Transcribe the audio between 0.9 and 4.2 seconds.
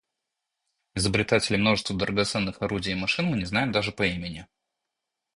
Изобретателей множества драгоценных орудий и машин мы не знаем даже по